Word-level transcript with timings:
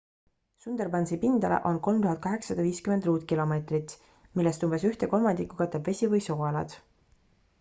sundarbansi 0.65 1.17
pindala 1.23 1.59
on 1.71 1.75
3850 1.87 3.27
km² 3.33 3.53
millest 4.41 4.65
umbes 4.69 4.87
ühte 4.91 5.09
kolmandikku 5.13 5.59
katab 5.63 5.89
vesi 5.91 6.09
või 6.15 6.25
sooalad 6.29 6.77